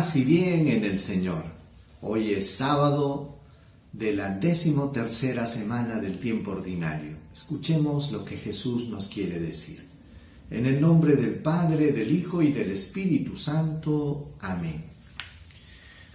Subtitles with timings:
[0.00, 1.44] Paz y bien en el Señor.
[2.00, 3.36] Hoy es sábado
[3.92, 7.18] de la décimo tercera semana del tiempo ordinario.
[7.34, 9.84] Escuchemos lo que Jesús nos quiere decir.
[10.50, 14.36] En el nombre del Padre, del Hijo y del Espíritu Santo.
[14.40, 14.84] Amén.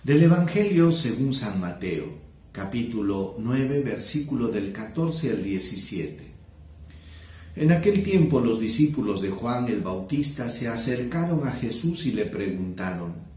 [0.04, 2.12] Del Evangelio según San Mateo,
[2.52, 6.24] capítulo 9, versículo del 14 al 17.
[7.58, 12.26] En aquel tiempo los discípulos de Juan el Bautista se acercaron a Jesús y le
[12.26, 13.35] preguntaron,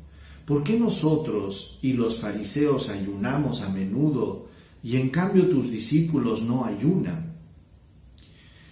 [0.48, 4.48] ¿por qué nosotros y los fariseos ayunamos a menudo
[4.82, 7.34] y en cambio tus discípulos no ayunan?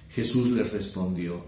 [0.09, 1.45] Jesús les respondió,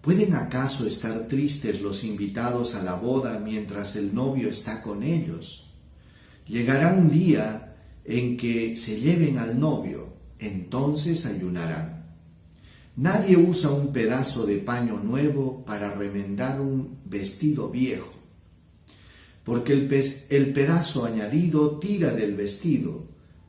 [0.00, 5.74] ¿pueden acaso estar tristes los invitados a la boda mientras el novio está con ellos?
[6.48, 7.76] Llegará un día
[8.06, 12.06] en que se lleven al novio, entonces ayunarán.
[12.96, 18.15] Nadie usa un pedazo de paño nuevo para remendar un vestido viejo,
[19.46, 23.04] porque el, pedazo añadido tira del vestido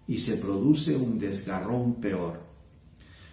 [0.07, 2.39] y se produce un desgarrón peor.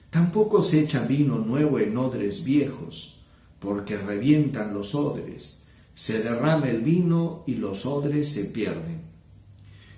[0.09, 3.21] Tampoco se echa vino nuevo en odres viejos,
[3.59, 9.03] porque revientan los odres, se derrama el vino y los odres se pierden.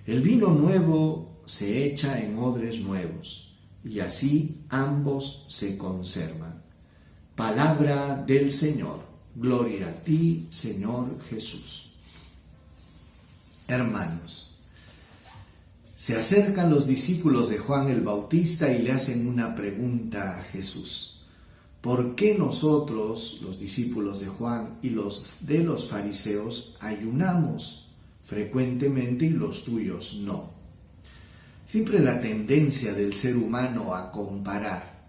[0.04, 6.64] El vino nuevo se echa en odres nuevos y así ambos se conservan.
[7.36, 9.06] Palabra del Señor.
[9.36, 11.95] Gloria a ti, Señor Jesús.
[13.68, 14.54] Hermanos,
[15.96, 21.24] se acercan los discípulos de Juan el Bautista y le hacen una pregunta a Jesús.
[21.80, 27.90] ¿Por qué nosotros, los discípulos de Juan y los de los fariseos, ayunamos
[28.22, 30.50] frecuentemente y los tuyos no?
[31.64, 35.08] Siempre la tendencia del ser humano a comparar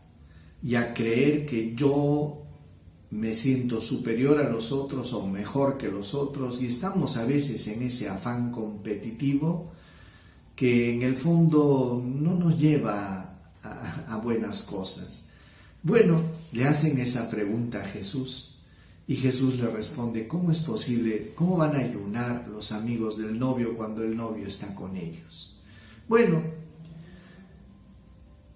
[0.63, 2.47] y a creer que yo
[3.09, 7.68] me siento superior a los otros o mejor que los otros y estamos a veces
[7.69, 9.72] en ese afán competitivo
[10.56, 13.23] que en el fondo no nos lleva
[13.63, 15.29] a, buenas cosas.
[15.84, 16.19] Bueno,
[16.51, 18.59] le hacen esa pregunta a Jesús
[19.07, 21.31] y Jesús le responde, ¿cómo es posible?
[21.35, 25.62] ¿Cómo van a ayunar los amigos del novio cuando el novio está con ellos?
[26.09, 26.41] Bueno,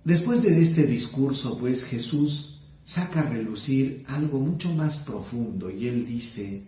[0.04, 2.61] después de este discurso, pues Jesús
[2.92, 6.64] saca a relucir algo mucho más profundo y él dice,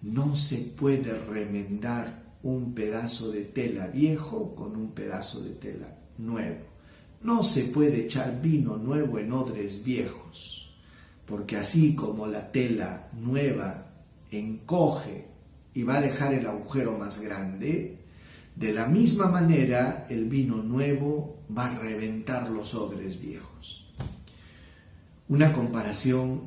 [0.00, 6.64] no se puede remendar un pedazo de tela viejo con un pedazo de tela nuevo.
[7.20, 10.74] No se puede echar vino nuevo en odres viejos,
[11.26, 13.90] porque así como la tela nueva
[14.30, 15.26] encoge
[15.74, 17.98] y va a dejar el agujero más grande,
[18.56, 23.87] de la misma manera, el vino nuevo va a reventar los odres viejos.
[25.28, 26.42] Una comparación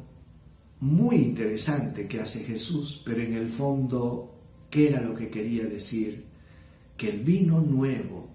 [0.80, 4.34] muy interesante que hace Jesús, pero en el fondo,
[4.72, 6.25] ¿qué era lo que quería decir?
[6.97, 8.30] Que el vino nuevo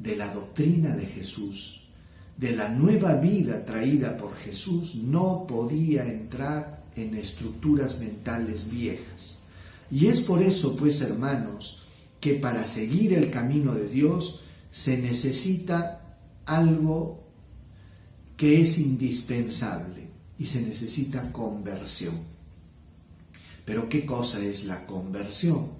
[0.00, 1.90] de la doctrina de Jesús,
[2.36, 9.44] de la nueva vida traída por Jesús, no podía entrar en estructuras mentales viejas.
[9.92, 11.84] Y es por eso, pues, hermanos,
[12.20, 17.23] que para seguir el camino de Dios se necesita algo
[18.36, 20.08] que es indispensable
[20.38, 22.14] y se necesita conversión.
[23.64, 25.70] Pero ¿qué cosa es la conversión?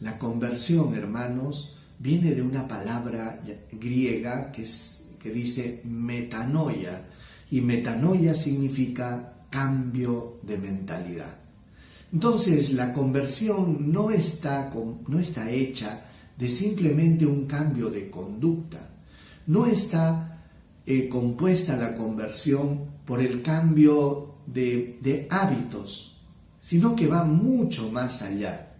[0.00, 3.40] La conversión, hermanos, viene de una palabra
[3.72, 7.08] griega que, es, que dice metanoia
[7.50, 11.36] y metanoia significa cambio de mentalidad.
[12.12, 14.72] Entonces la conversión no está,
[15.08, 16.04] no está hecha
[16.38, 18.78] de simplemente un cambio de conducta,
[19.46, 20.37] no está
[20.90, 26.22] eh, compuesta la conversión por el cambio de, de hábitos,
[26.60, 28.72] sino que va mucho más allá.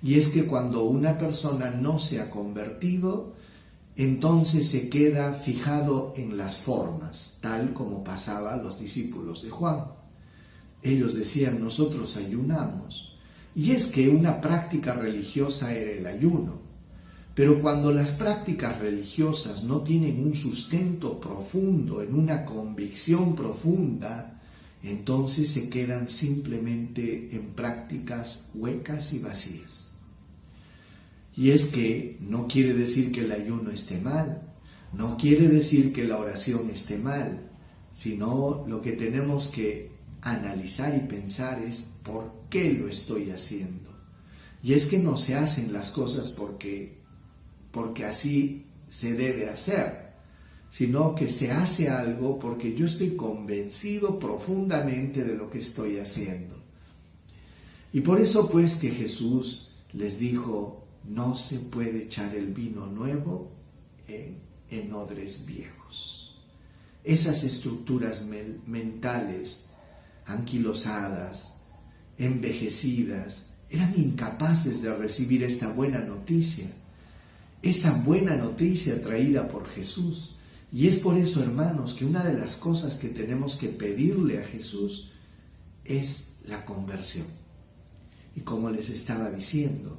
[0.00, 3.34] Y es que cuando una persona no se ha convertido,
[3.96, 9.86] entonces se queda fijado en las formas, tal como pasaba a los discípulos de Juan.
[10.82, 13.18] Ellos decían, nosotros ayunamos.
[13.56, 16.69] Y es que una práctica religiosa era el ayuno.
[17.40, 24.42] Pero cuando las prácticas religiosas no tienen un sustento profundo, en una convicción profunda,
[24.82, 29.92] entonces se quedan simplemente en prácticas huecas y vacías.
[31.34, 34.42] Y es que no quiere decir que el ayuno esté mal,
[34.92, 37.48] no quiere decir que la oración esté mal,
[37.94, 43.98] sino lo que tenemos que analizar y pensar es por qué lo estoy haciendo.
[44.62, 46.99] Y es que no se hacen las cosas porque,
[47.70, 50.10] porque así se debe hacer,
[50.68, 56.56] sino que se hace algo porque yo estoy convencido profundamente de lo que estoy haciendo.
[57.92, 63.50] Y por eso pues que Jesús les dijo, no se puede echar el vino nuevo
[64.06, 66.36] en, odres viejos.
[67.02, 68.26] Esas estructuras
[68.66, 69.70] mentales
[70.26, 71.62] anquilosadas,
[72.18, 76.66] envejecidas, eran incapaces de recibir esta buena noticia,
[77.62, 80.36] esta buena noticia traída por Jesús.
[80.72, 84.44] Y es por eso, hermanos, que una de las cosas que tenemos que pedirle a
[84.44, 85.10] Jesús
[85.84, 87.26] es la conversión.
[88.36, 89.98] Y como les estaba diciendo,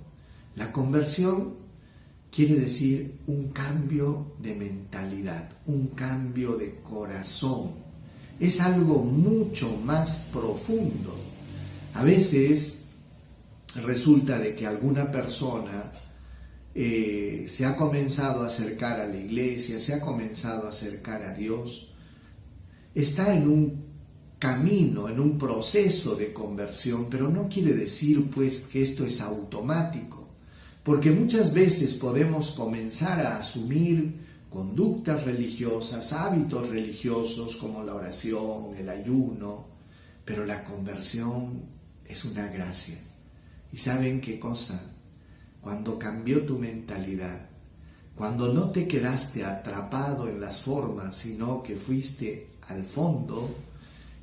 [0.56, 1.56] la conversión
[2.32, 7.72] quiere decir un cambio de mentalidad, un cambio de corazón.
[8.40, 11.16] Es algo mucho más profundo.
[11.94, 12.86] A veces
[13.84, 15.92] resulta de que alguna persona
[16.74, 21.34] eh, se ha comenzado a acercar a la iglesia, se ha comenzado a acercar a
[21.34, 21.94] Dios,
[22.96, 23.92] está en un
[24.40, 30.28] camino, en un proceso de conversión, pero no quiere decir pues que esto es automático,
[30.84, 34.16] porque muchas veces podemos comenzar a asumir
[34.50, 39.68] conductas religiosas, hábitos religiosos como la oración, el ayuno,
[40.26, 41.62] pero la conversión
[42.06, 42.98] es una gracia.
[43.72, 44.92] ¿Y saben qué cosa?
[45.62, 47.48] Cuando cambió tu mentalidad,
[48.16, 53.56] cuando no te quedaste atrapado en las formas, sino que fuiste al fondo,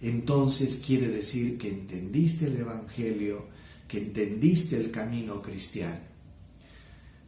[0.00, 3.46] entonces quiere decir que entendiste el Evangelio,
[3.86, 6.00] que entendiste el camino cristiano.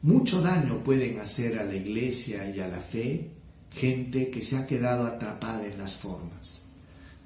[0.02, 3.30] Mucho daño pueden hacer a la iglesia y a la fe
[3.70, 6.70] gente que se ha quedado atrapada en las formas,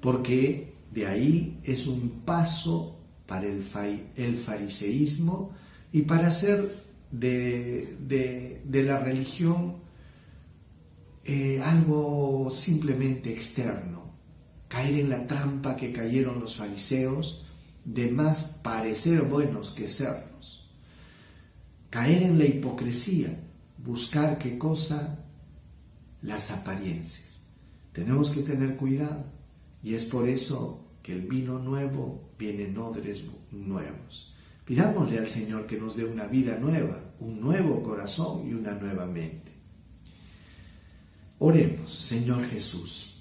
[0.01, 3.63] porque de ahí es un paso para el,
[4.37, 5.51] fariseísmo
[5.95, 6.75] y para hacer
[7.09, 9.77] de, la religión
[11.23, 14.13] eh, algo simplemente externo,
[14.67, 17.47] caer en la trampa que cayeron los fariseos
[17.85, 20.69] de más parecer buenos que serlos,
[21.89, 23.29] caer en la hipocresía,
[23.77, 25.25] buscar qué cosa,
[26.21, 27.43] las apariencias.
[27.93, 29.23] Tenemos que tener cuidado
[29.81, 34.34] y es por eso que el vino nuevo viene en odres nuevos.
[34.65, 39.05] Pidámosle al Señor que nos dé una vida nueva, un nuevo corazón y una nueva
[39.05, 39.51] mente.
[41.37, 43.17] Oremos, Señor Jesús.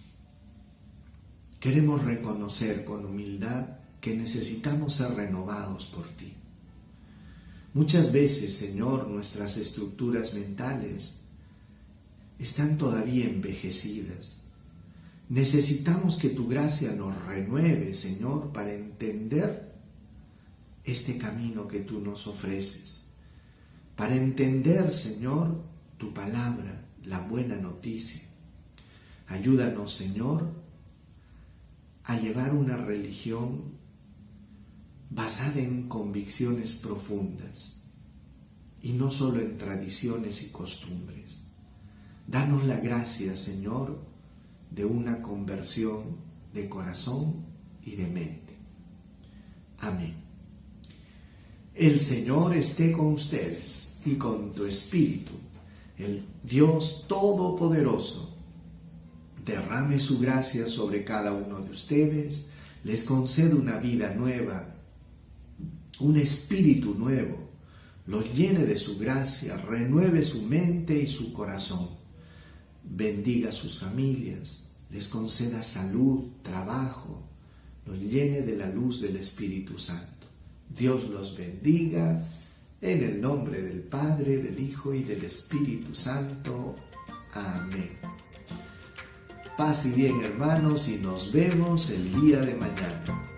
[1.61, 3.67] Queremos reconocer con humildad
[4.01, 6.33] que necesitamos ser renovados por ti.
[7.75, 11.25] Muchas veces, Señor, nuestras estructuras mentales
[12.39, 14.45] están todavía envejecidas.
[15.29, 19.74] Necesitamos que tu gracia nos renueve, Señor, para entender
[20.85, 23.09] este camino que tú nos ofreces.
[23.97, 25.63] Para entender, Señor,
[25.99, 28.23] tu palabra, la buena noticia.
[29.29, 30.53] Ayúdanos, Señor,
[32.05, 33.75] a llevar una religión
[35.11, 37.85] basada en convicciones profundas
[38.83, 41.47] y no solo en tradiciones y costumbres.
[42.27, 44.03] Danos la gracia, Señor,
[44.71, 46.17] de una conversión
[46.53, 47.47] de corazón
[47.83, 48.57] y de mente.
[49.79, 50.24] Amén.
[51.75, 55.33] El Señor esté con ustedes y con tu espíritu.
[55.99, 58.37] El Dios Todopoderoso
[59.45, 62.51] derrame su gracia sobre cada uno de ustedes,
[62.85, 64.73] les concede una vida nueva,
[65.99, 67.51] un espíritu nuevo,
[68.07, 71.89] los llene de su gracia, renueve su mente y su corazón,
[72.85, 77.25] bendiga sus familias, les conceda salud, trabajo,
[77.85, 80.14] los llene de la luz del Espíritu Santo.
[80.77, 82.23] Dios los bendiga
[82.81, 86.75] en el nombre del Padre, del Hijo y del Espíritu Santo.
[87.33, 87.99] Amén.
[89.57, 93.34] Paz y bien hermanos y nos vemos el día de mañana.